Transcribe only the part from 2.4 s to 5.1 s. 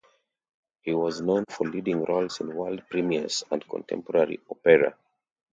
in world premieres and contemporary opera.